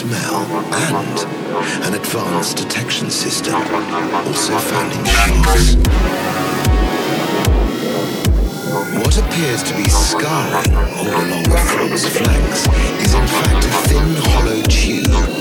smell, 0.00 0.46
and 0.72 1.18
an 1.84 1.92
advanced 1.92 2.56
detection 2.56 3.10
system, 3.10 3.54
also 3.54 4.56
found 4.56 4.90
in 4.94 5.04
shoes. 5.04 5.76
What 8.96 9.18
appears 9.18 9.62
to 9.64 9.76
be 9.76 9.90
scarring 9.90 10.74
all 10.74 11.06
along 11.06 11.42
the 11.42 11.58
frog's 11.68 12.06
flanks 12.06 12.66
is 13.04 13.12
in 13.12 13.26
fact 13.26 13.66
a 13.66 13.72
thin 13.88 14.16
hollow 14.24 14.62
tube 14.62 15.39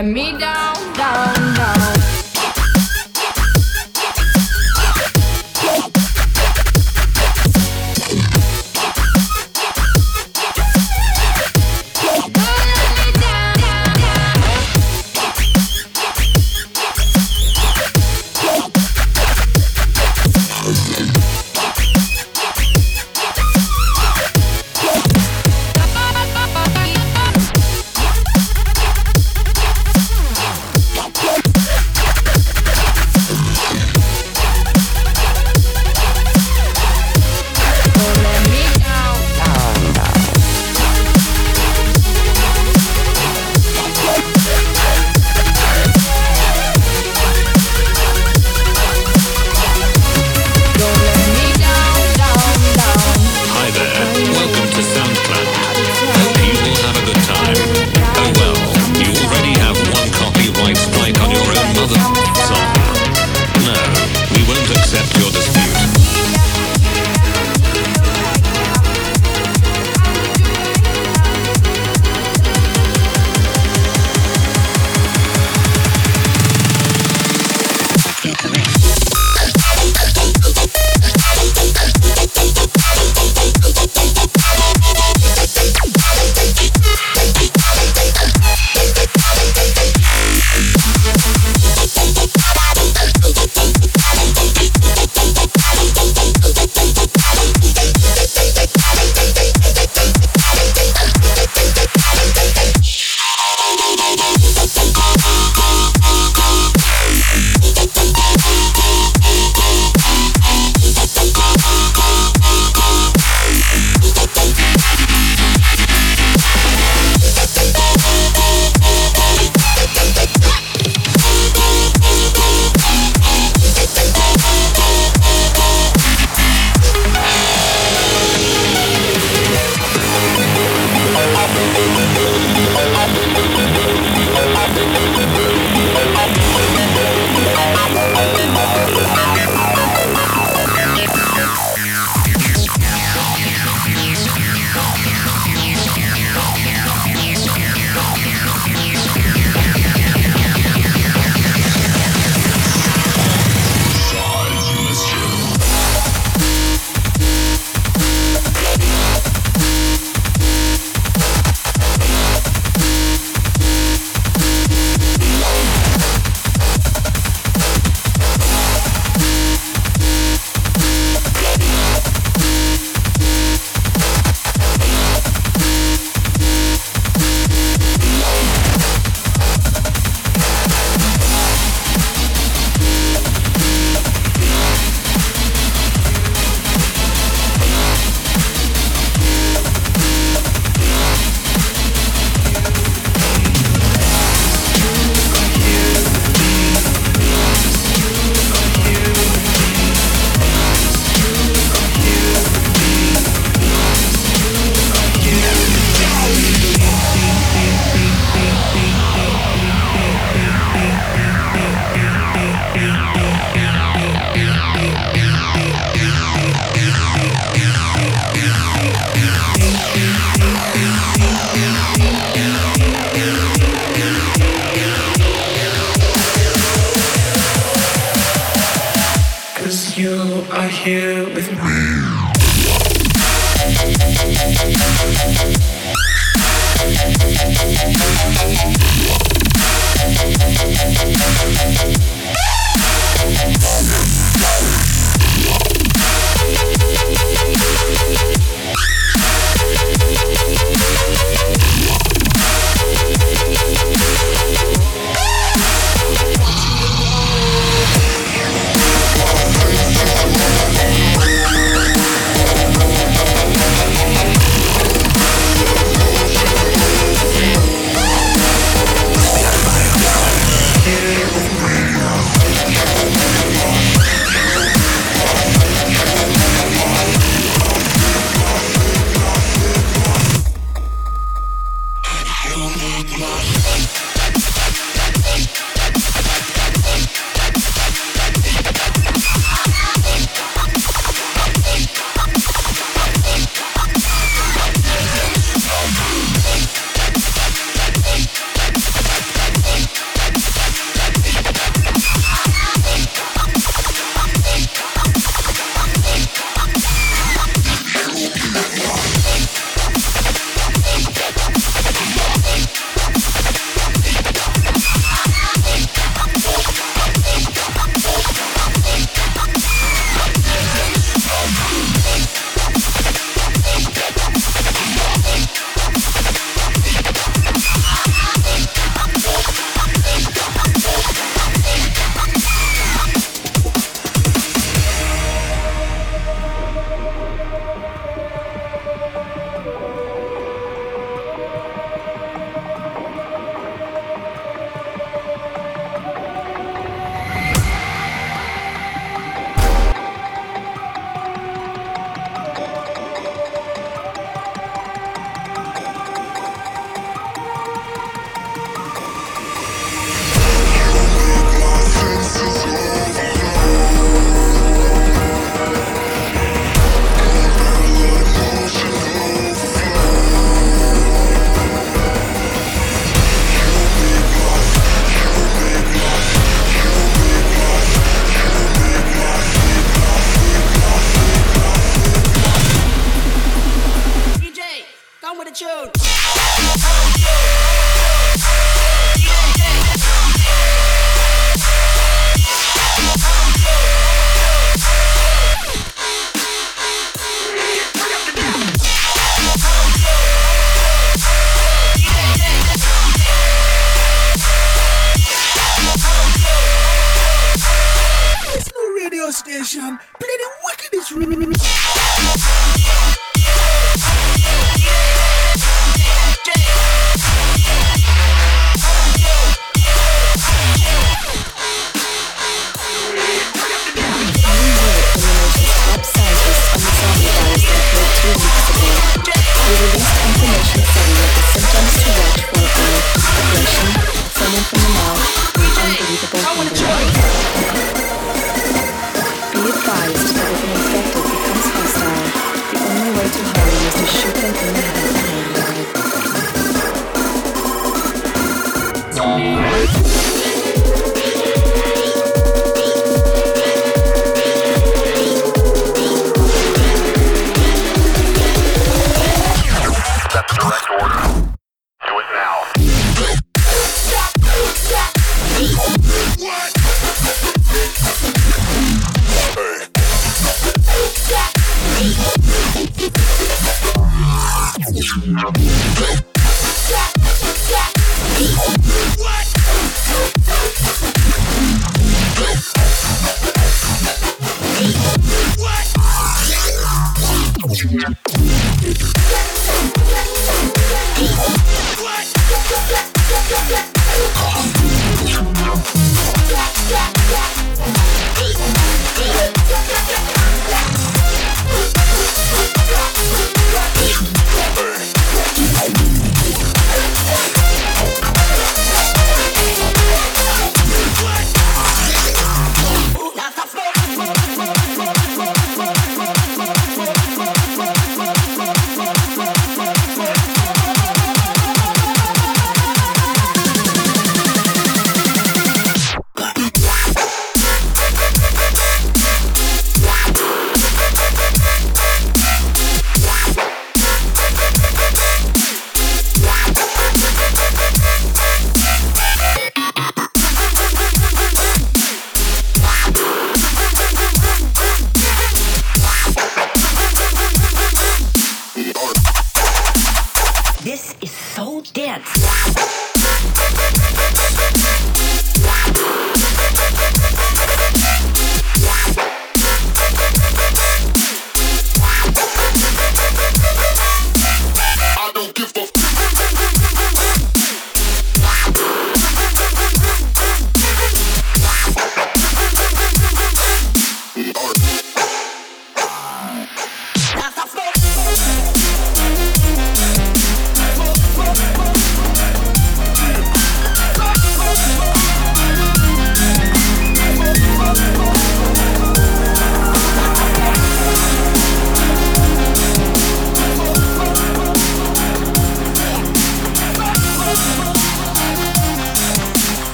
Let 0.00 0.08
me 0.08 0.32
down. 0.38 0.59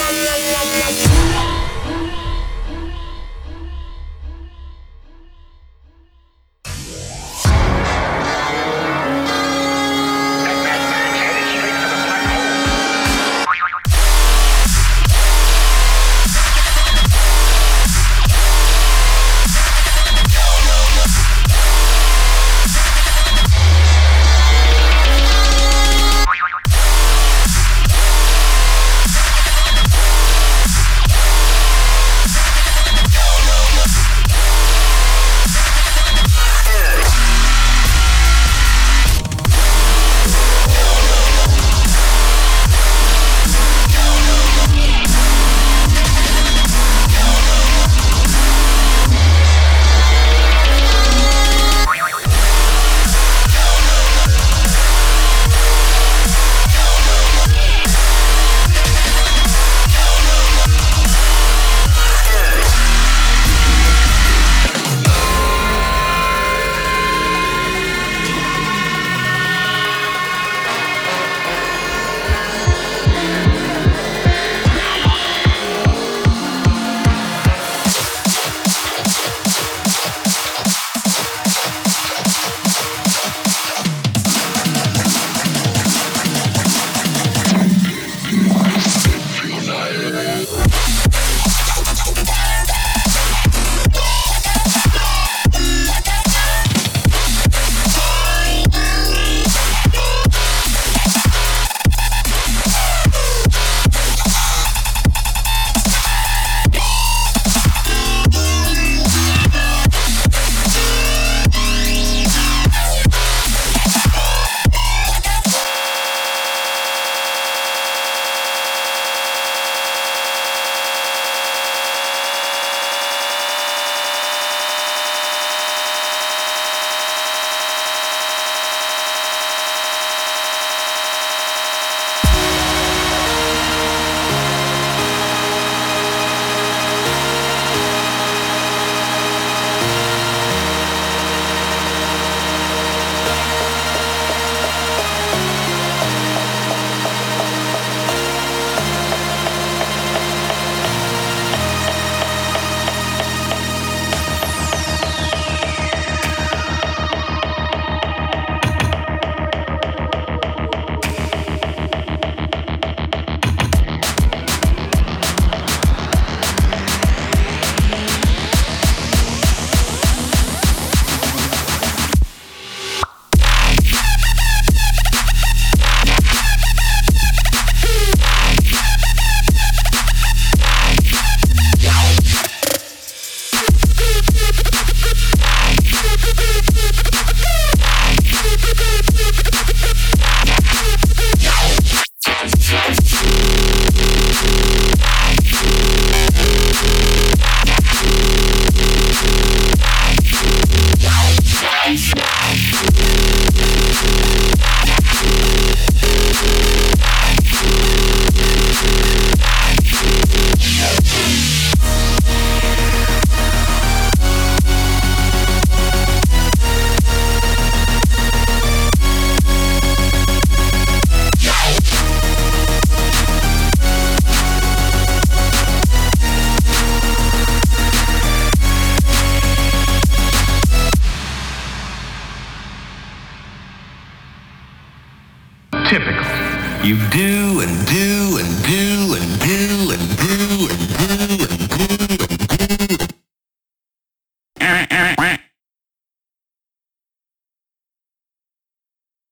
la 0.00 0.10
la 0.10 0.34
la 0.48 1.40
la 1.44 1.49